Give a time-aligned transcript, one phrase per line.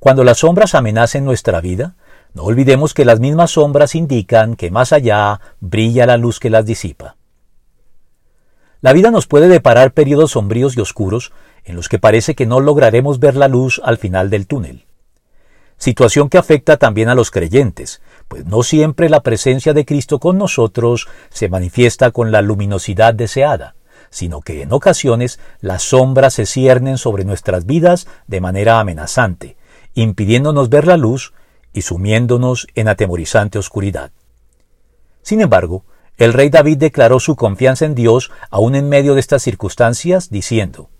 [0.00, 1.94] Cuando las sombras amenacen nuestra vida,
[2.32, 6.64] no olvidemos que las mismas sombras indican que más allá brilla la luz que las
[6.64, 7.16] disipa.
[8.80, 11.32] La vida nos puede deparar periodos sombríos y oscuros
[11.64, 14.86] en los que parece que no lograremos ver la luz al final del túnel.
[15.76, 20.38] Situación que afecta también a los creyentes, pues no siempre la presencia de Cristo con
[20.38, 23.74] nosotros se manifiesta con la luminosidad deseada,
[24.08, 29.58] sino que en ocasiones las sombras se ciernen sobre nuestras vidas de manera amenazante,
[30.02, 31.32] impidiéndonos ver la luz
[31.72, 34.10] y sumiéndonos en atemorizante oscuridad.
[35.22, 35.84] Sin embargo,
[36.16, 40.90] el rey David declaró su confianza en Dios aún en medio de estas circunstancias, diciendo,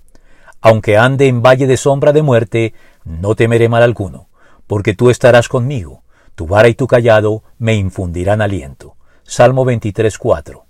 [0.61, 2.75] Aunque ande en valle de sombra de muerte,
[3.05, 4.29] no temeré mal alguno,
[4.67, 6.03] porque tú estarás conmigo,
[6.35, 8.97] tu vara y tu callado me infundirán aliento.
[9.25, 10.63] Salmo 23.4.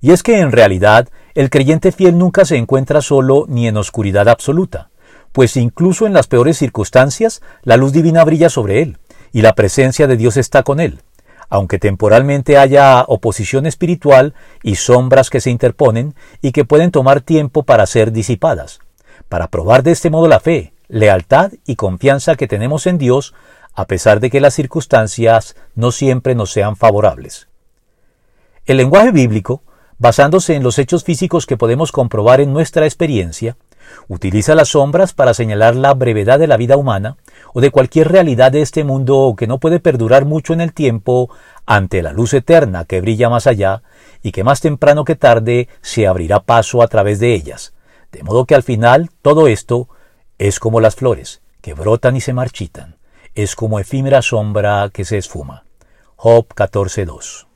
[0.00, 4.28] Y es que en realidad el creyente fiel nunca se encuentra solo ni en oscuridad
[4.28, 4.90] absoluta
[5.34, 8.98] pues incluso en las peores circunstancias la luz divina brilla sobre él,
[9.32, 11.00] y la presencia de Dios está con él,
[11.48, 17.64] aunque temporalmente haya oposición espiritual y sombras que se interponen y que pueden tomar tiempo
[17.64, 18.78] para ser disipadas,
[19.28, 23.34] para probar de este modo la fe, lealtad y confianza que tenemos en Dios,
[23.74, 27.48] a pesar de que las circunstancias no siempre nos sean favorables.
[28.66, 29.64] El lenguaje bíblico,
[29.98, 33.56] basándose en los hechos físicos que podemos comprobar en nuestra experiencia,
[34.08, 37.16] Utiliza las sombras para señalar la brevedad de la vida humana
[37.52, 41.30] o de cualquier realidad de este mundo que no puede perdurar mucho en el tiempo
[41.66, 43.82] ante la luz eterna que brilla más allá
[44.22, 47.74] y que más temprano que tarde se abrirá paso a través de ellas.
[48.12, 49.88] De modo que al final todo esto
[50.38, 52.96] es como las flores, que brotan y se marchitan,
[53.34, 55.64] es como efímera sombra que se esfuma.
[56.16, 57.46] Job 14.2